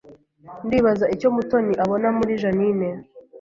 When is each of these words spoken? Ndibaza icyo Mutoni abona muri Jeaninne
Ndibaza 0.65 1.05
icyo 1.15 1.27
Mutoni 1.35 1.73
abona 1.83 2.07
muri 2.17 2.31
Jeaninne 2.41 2.89